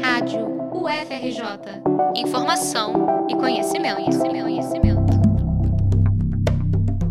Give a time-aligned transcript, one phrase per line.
[0.00, 1.82] Rádio UFRJ.
[2.16, 5.12] Informação e conhecimento, conhecimento, conhecimento.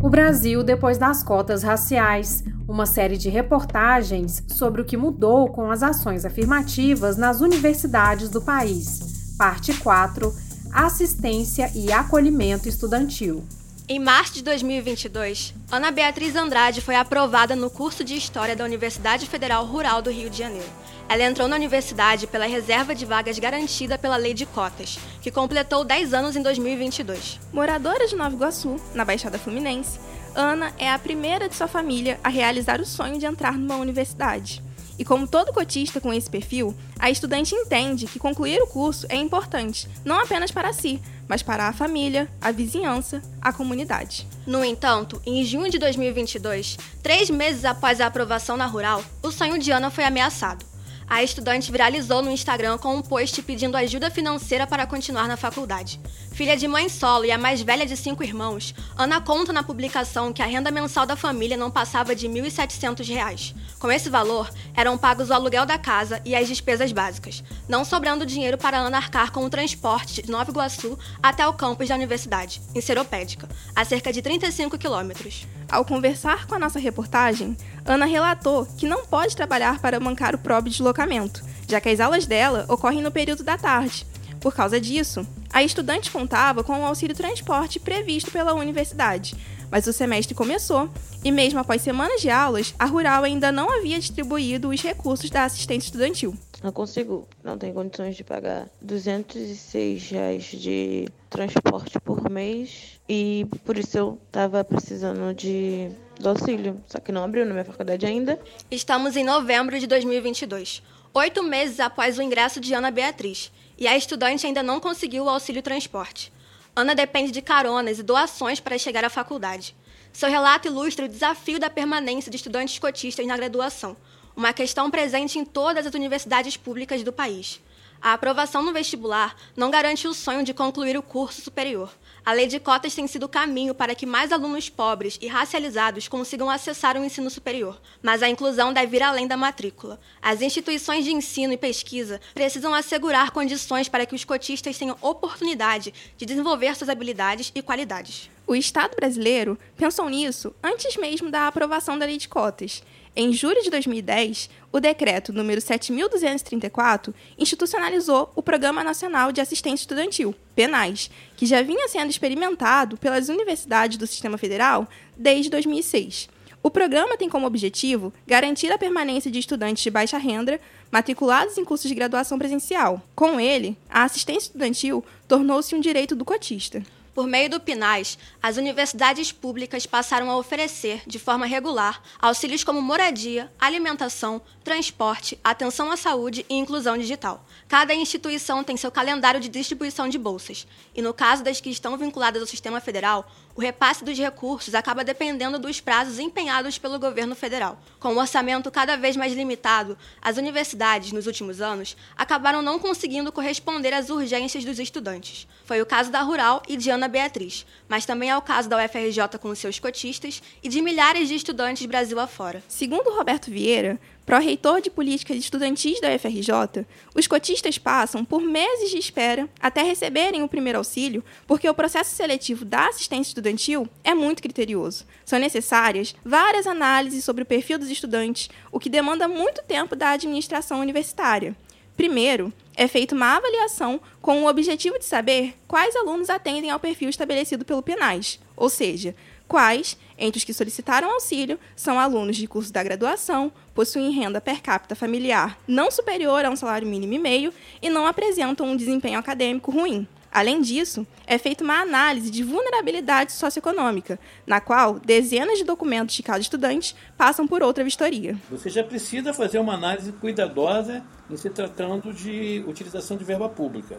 [0.00, 2.44] O Brasil depois das cotas raciais.
[2.68, 8.42] Uma série de reportagens sobre o que mudou com as ações afirmativas nas universidades do
[8.42, 9.34] país.
[9.38, 10.30] Parte 4.
[10.72, 13.42] Assistência e acolhimento estudantil.
[13.88, 19.26] Em março de 2022, Ana Beatriz Andrade foi aprovada no curso de História da Universidade
[19.26, 20.68] Federal Rural do Rio de Janeiro.
[21.08, 25.82] Ela entrou na universidade pela reserva de vagas garantida pela Lei de Cotas, que completou
[25.82, 27.40] 10 anos em 2022.
[27.50, 29.98] Moradora de Nova Iguaçu, na Baixada Fluminense,
[30.34, 34.62] Ana é a primeira de sua família a realizar o sonho de entrar numa universidade.
[34.98, 39.16] E como todo cotista com esse perfil, a estudante entende que concluir o curso é
[39.16, 44.26] importante, não apenas para si, mas para a família, a vizinhança, a comunidade.
[44.46, 49.58] No entanto, em junho de 2022, três meses após a aprovação na Rural, o sonho
[49.58, 50.67] de Ana foi ameaçado.
[51.10, 55.98] A estudante viralizou no Instagram com um post pedindo ajuda financeira para continuar na faculdade.
[56.32, 60.34] Filha de mãe solo e a mais velha de cinco irmãos, Ana conta na publicação
[60.34, 63.54] que a renda mensal da família não passava de R$ 1.700.
[63.78, 68.26] Com esse valor, eram pagos o aluguel da casa e as despesas básicas, não sobrando
[68.26, 72.60] dinheiro para Ana arcar com o transporte de Nova Iguaçu até o campus da universidade,
[72.74, 75.46] em Seropédica, a cerca de 35 quilômetros.
[75.70, 80.38] Ao conversar com a nossa reportagem, Ana relatou que não pode trabalhar para bancar o
[80.38, 84.06] próprio deslocamento, já que as aulas dela ocorrem no período da tarde.
[84.40, 89.36] Por causa disso, a estudante contava com o auxílio transporte previsto pela universidade,
[89.70, 90.88] mas o semestre começou
[91.24, 95.44] e, mesmo após semanas de aulas, a Rural ainda não havia distribuído os recursos da
[95.44, 96.34] assistência estudantil.
[96.62, 103.78] Não consigo, não tenho condições de pagar 206 reais de transporte por mês e por
[103.78, 105.88] isso eu estava precisando de
[106.18, 108.40] do auxílio, só que não abriu na minha faculdade ainda.
[108.70, 110.82] Estamos em novembro de 2022,
[111.14, 115.28] oito meses após o ingresso de Ana Beatriz, e a estudante ainda não conseguiu o
[115.28, 116.32] auxílio transporte.
[116.78, 119.74] Ana depende de caronas e doações para chegar à faculdade.
[120.12, 123.96] Seu relato ilustra o desafio da permanência de estudantes cotistas na graduação,
[124.36, 127.60] uma questão presente em todas as universidades públicas do país.
[128.00, 131.92] A aprovação no vestibular não garante o sonho de concluir o curso superior.
[132.24, 136.08] A lei de cotas tem sido o caminho para que mais alunos pobres e racializados
[136.08, 139.98] consigam acessar o ensino superior, mas a inclusão deve ir além da matrícula.
[140.20, 145.94] As instituições de ensino e pesquisa precisam assegurar condições para que os cotistas tenham oportunidade
[146.16, 148.30] de desenvolver suas habilidades e qualidades.
[148.46, 152.82] O Estado brasileiro pensou nisso antes mesmo da aprovação da lei de cotas.
[153.16, 160.34] Em julho de 2010, o decreto número 7234 institucionalizou o Programa Nacional de Assistência Estudantil,
[160.54, 166.28] PENAS, que já vinha sendo experimentado pelas universidades do Sistema Federal desde 2006.
[166.62, 170.60] O programa tem como objetivo garantir a permanência de estudantes de baixa renda
[170.90, 173.00] matriculados em cursos de graduação presencial.
[173.14, 176.82] Com ele, a assistência estudantil tornou-se um direito do cotista.
[177.18, 182.80] Por meio do PINAS, as universidades públicas passaram a oferecer, de forma regular, auxílios como
[182.80, 187.44] moradia, alimentação, transporte, atenção à saúde e inclusão digital.
[187.66, 190.64] Cada instituição tem seu calendário de distribuição de bolsas,
[190.94, 195.02] e no caso das que estão vinculadas ao sistema federal, o repasse dos recursos acaba
[195.02, 197.76] dependendo dos prazos empenhados pelo governo federal.
[197.98, 203.32] Com um orçamento cada vez mais limitado, as universidades, nos últimos anos, acabaram não conseguindo
[203.32, 205.48] corresponder às urgências dos estudantes.
[205.64, 208.76] Foi o caso da Rural e de Ana Beatriz, mas também é o caso da
[208.76, 212.62] UFRJ com seus cotistas e de milhares de estudantes Brasil afora.
[212.68, 213.98] Segundo Roberto Vieira,
[214.28, 216.84] pró-reitor de políticas estudantis da UFRJ,
[217.14, 222.14] os cotistas passam por meses de espera até receberem o primeiro auxílio, porque o processo
[222.14, 225.06] seletivo da assistência estudantil é muito criterioso.
[225.24, 230.10] São necessárias várias análises sobre o perfil dos estudantes, o que demanda muito tempo da
[230.10, 231.56] administração universitária.
[231.96, 237.08] Primeiro, é feita uma avaliação com o objetivo de saber quais alunos atendem ao perfil
[237.08, 239.14] estabelecido pelo PENAS, ou seja,
[239.48, 244.60] quais, entre os que solicitaram auxílio, são alunos de curso da graduação, possuem renda per
[244.60, 249.18] capita familiar não superior a um salário mínimo e meio e não apresentam um desempenho
[249.18, 250.06] acadêmico ruim.
[250.30, 256.22] Além disso, é feita uma análise de vulnerabilidade socioeconômica, na qual dezenas de documentos de
[256.22, 258.36] cada estudante passam por outra vistoria.
[258.50, 263.98] Você já precisa fazer uma análise cuidadosa em se tratando de utilização de verba pública.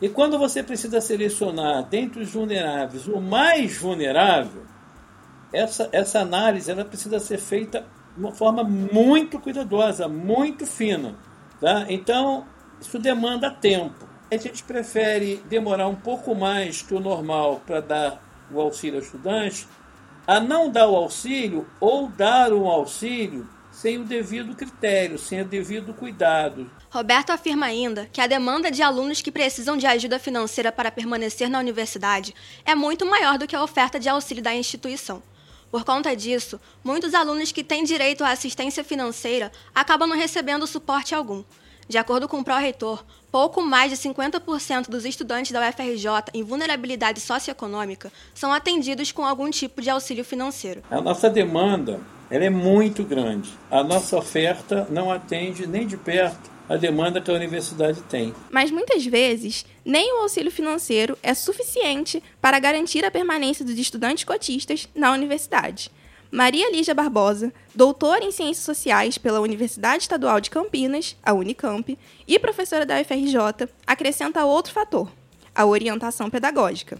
[0.00, 4.62] E quando você precisa selecionar dentre os vulneráveis o mais vulnerável,
[5.52, 7.84] essa, essa análise ela precisa ser feita
[8.16, 11.14] de uma forma muito cuidadosa, muito fina.
[11.60, 11.86] Tá?
[11.88, 12.46] Então,
[12.80, 14.06] isso demanda tempo.
[14.30, 18.22] A gente prefere demorar um pouco mais que o normal para dar
[18.52, 19.66] o auxílio ao estudante,
[20.26, 23.48] a não dar o auxílio ou dar um auxílio
[23.80, 26.68] sem o devido critério, sem o devido cuidado.
[26.90, 31.48] Roberto afirma ainda que a demanda de alunos que precisam de ajuda financeira para permanecer
[31.48, 32.34] na universidade
[32.64, 35.22] é muito maior do que a oferta de auxílio da instituição.
[35.70, 41.14] Por conta disso, muitos alunos que têm direito à assistência financeira acabam não recebendo suporte
[41.14, 41.44] algum.
[41.88, 47.20] De acordo com o pró-reitor, pouco mais de 50% dos estudantes da UFRJ em vulnerabilidade
[47.20, 50.82] socioeconômica são atendidos com algum tipo de auxílio financeiro.
[50.90, 53.50] A nossa demanda ela é muito grande.
[53.70, 58.34] A nossa oferta não atende nem de perto a demanda que a universidade tem.
[58.50, 64.24] Mas muitas vezes, nem o auxílio financeiro é suficiente para garantir a permanência dos estudantes
[64.24, 65.90] cotistas na universidade.
[66.30, 72.38] Maria Lígia Barbosa, doutora em Ciências Sociais pela Universidade Estadual de Campinas, a Unicamp, e
[72.38, 75.10] professora da UFRJ, acrescenta outro fator:
[75.54, 76.98] a orientação pedagógica.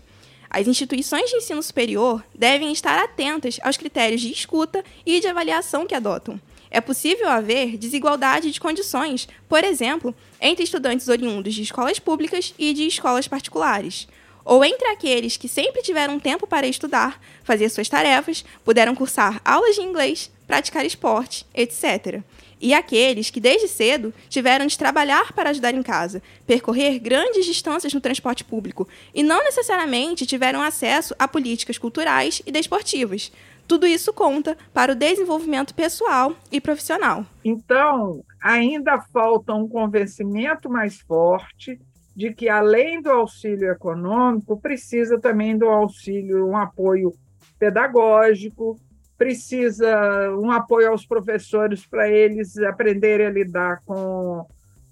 [0.59, 5.87] As instituições de ensino superior devem estar atentas aos critérios de escuta e de avaliação
[5.87, 6.41] que adotam.
[6.69, 12.75] É possível haver desigualdade de condições, por exemplo, entre estudantes oriundos de escolas públicas e
[12.75, 14.09] de escolas particulares
[14.45, 19.77] ou entre aqueles que sempre tiveram tempo para estudar, fazer suas tarefas, puderam cursar aulas
[19.77, 22.23] de inglês, praticar esporte, etc.
[22.61, 27.93] E aqueles que desde cedo tiveram de trabalhar para ajudar em casa, percorrer grandes distâncias
[27.93, 33.31] no transporte público e não necessariamente tiveram acesso a políticas culturais e desportivas.
[33.67, 37.27] Tudo isso conta para o desenvolvimento pessoal e profissional.
[37.45, 41.79] Então, ainda falta um convencimento mais forte
[42.17, 47.13] de que, além do auxílio econômico, precisa também do auxílio, um apoio
[47.59, 48.81] pedagógico,
[49.19, 54.47] precisa um apoio aos professores para eles aprenderem a lidar com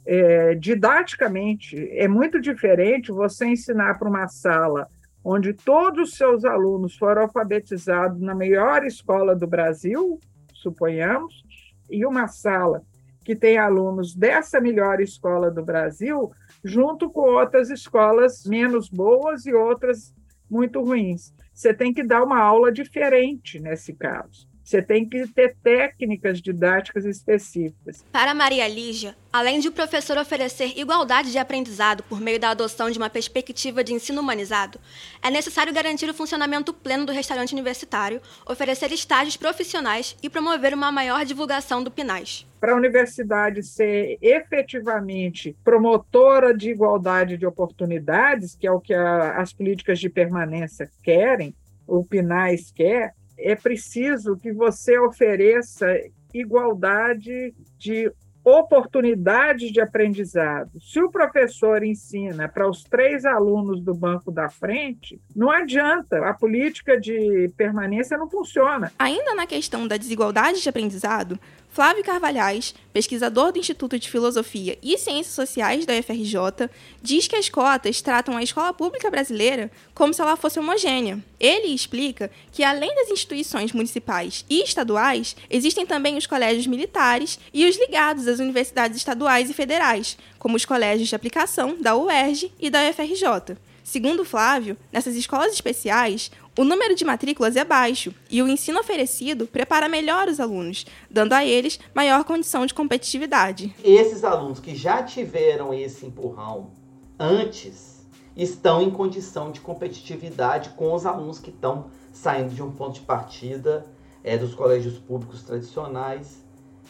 [0.05, 1.89] é, didaticamente.
[1.93, 4.89] É muito diferente você ensinar para uma sala
[5.25, 10.21] onde todos os seus alunos foram alfabetizados na melhor escola do Brasil,
[10.55, 11.43] suponhamos,
[11.91, 12.83] e uma sala
[13.25, 16.31] que tem alunos dessa melhor escola do Brasil,
[16.63, 20.15] junto com outras escolas menos boas e outras
[20.49, 21.35] muito ruins.
[21.57, 24.47] Você tem que dar uma aula diferente nesse caso.
[24.67, 28.05] Você tem que ter técnicas didáticas específicas.
[28.11, 32.91] Para Maria Lígia, além de o professor oferecer igualdade de aprendizado por meio da adoção
[32.91, 34.81] de uma perspectiva de ensino humanizado,
[35.23, 40.91] é necessário garantir o funcionamento pleno do restaurante universitário, oferecer estágios profissionais e promover uma
[40.91, 42.45] maior divulgação do PINAS.
[42.59, 49.41] Para a universidade ser efetivamente promotora de igualdade de oportunidades, que é o que a,
[49.41, 51.55] as políticas de permanência querem,
[51.87, 55.87] o PINAS quer, é preciso que você ofereça
[56.33, 58.11] igualdade de
[58.47, 60.71] oportunidades de aprendizado.
[60.81, 66.33] Se o professor ensina para os três alunos do banco da frente, não adianta, a
[66.33, 68.93] política de permanência não funciona.
[69.01, 71.37] Ainda na questão da desigualdade de aprendizado,
[71.77, 76.71] Flávio Carvalhais, pesquisador do Instituto de Filosofia e Ciências Sociais da UFRJ,
[77.03, 81.23] diz que as cotas tratam a escola pública brasileira como se ela fosse homogênea.
[81.39, 87.69] Ele explica que, além das instituições municipais e estaduais, existem também os colégios militares e
[87.69, 92.71] os ligados às universidades estaduais e federais, como os colégios de aplicação da UERJ e
[92.71, 93.55] da UFRJ.
[93.85, 99.47] Segundo Flávio, nessas escolas especiais, o número de matrículas é baixo e o ensino oferecido
[99.47, 103.75] prepara melhor os alunos, dando a eles maior condição de competitividade.
[103.85, 106.71] Esses alunos que já tiveram esse empurrão
[107.19, 112.95] antes estão em condição de competitividade com os alunos que estão saindo de um ponto
[112.95, 113.87] de partida
[114.25, 116.45] é, dos colégios públicos tradicionais.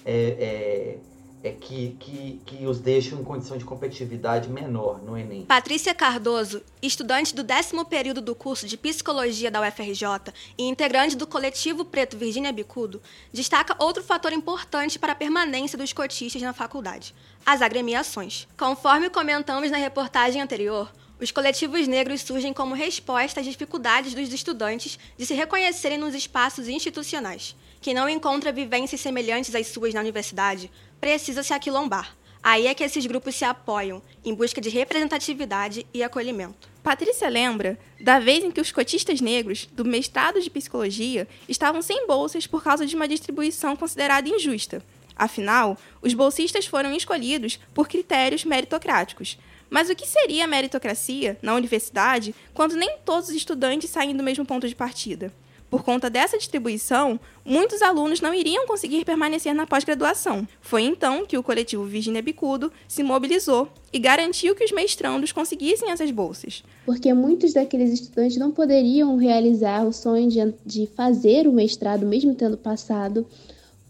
[0.05, 0.99] É, é,
[1.47, 5.45] é que, que, que os deixam em condição de competitividade menor no Enem.
[5.45, 11.27] Patrícia Cardoso, estudante do décimo período do curso de Psicologia da UFRJ e integrante do
[11.27, 13.01] coletivo Preto Virgínia Bicudo,
[13.33, 18.49] destaca outro fator importante para a permanência dos cotistas na faculdade, as agremiações.
[18.59, 24.99] Conforme comentamos na reportagem anterior, os coletivos negros surgem como resposta às dificuldades dos estudantes
[25.17, 27.57] de se reconhecerem nos espaços institucionais.
[27.81, 30.71] Quem não encontra vivências semelhantes às suas na universidade
[31.01, 32.15] precisa se aquilombar.
[32.43, 36.69] Aí é que esses grupos se apoiam, em busca de representatividade e acolhimento.
[36.83, 42.07] Patrícia lembra da vez em que os cotistas negros do mestrado de psicologia estavam sem
[42.07, 44.81] bolsas por causa de uma distribuição considerada injusta.
[45.17, 49.39] Afinal, os bolsistas foram escolhidos por critérios meritocráticos.
[49.71, 54.45] Mas o que seria meritocracia na universidade quando nem todos os estudantes saem do mesmo
[54.45, 55.33] ponto de partida?
[55.69, 60.47] Por conta dessa distribuição, muitos alunos não iriam conseguir permanecer na pós-graduação.
[60.61, 65.91] Foi então que o coletivo Virginia Bicudo se mobilizou e garantiu que os mestrandos conseguissem
[65.91, 66.63] essas bolsas.
[66.85, 72.33] Porque muitos daqueles estudantes não poderiam realizar o sonho de, de fazer o mestrado, mesmo
[72.35, 73.27] tendo passado,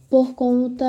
[0.09, 0.87] por conta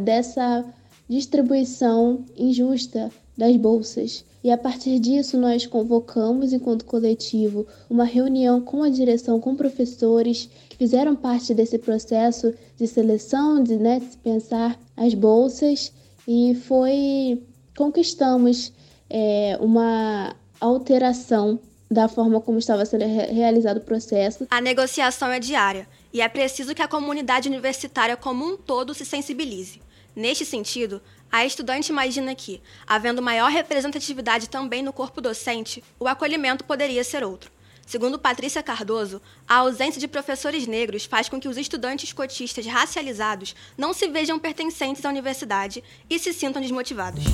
[0.00, 0.64] dessa
[1.08, 4.24] distribuição injusta das bolsas.
[4.42, 10.48] E a partir disso, nós convocamos, enquanto coletivo, uma reunião com a direção, com professores
[10.68, 15.92] que fizeram parte desse processo de seleção, de, né, de pensar as bolsas,
[16.26, 17.42] e foi
[17.76, 18.72] conquistamos
[19.10, 21.58] é, uma alteração
[21.90, 24.46] da forma como estava sendo realizado o processo.
[24.50, 29.04] A negociação é diária e é preciso que a comunidade universitária como um todo se
[29.04, 29.82] sensibilize.
[30.14, 36.64] Neste sentido, a estudante imagina que, havendo maior representatividade também no corpo docente, o acolhimento
[36.64, 37.50] poderia ser outro.
[37.86, 43.54] Segundo Patrícia Cardoso, a ausência de professores negros faz com que os estudantes cotistas racializados
[43.76, 47.24] não se vejam pertencentes à universidade e se sintam desmotivados.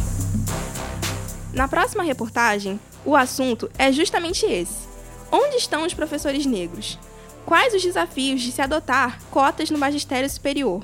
[1.54, 4.88] Na próxima reportagem, o assunto é justamente esse:
[5.30, 6.98] onde estão os professores negros?
[7.44, 10.82] Quais os desafios de se adotar cotas no magistério superior?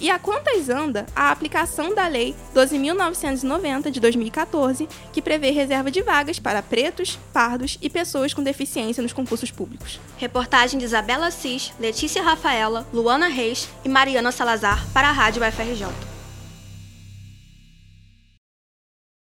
[0.00, 6.02] E a quantas anda a aplicação da Lei 12.990 de 2014, que prevê reserva de
[6.02, 10.00] vagas para pretos, pardos e pessoas com deficiência nos concursos públicos?
[10.18, 16.11] Reportagem de Isabela Cis, Letícia Rafaela, Luana Reis e Mariana Salazar para a Rádio UFRJ.